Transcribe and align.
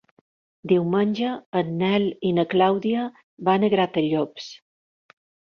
Diumenge 0.71 1.33
en 1.61 1.69
Nel 1.81 2.07
i 2.29 2.31
na 2.39 2.45
Clàudia 2.55 3.05
van 3.51 3.67
a 3.67 3.71
Gratallops. 3.75 4.49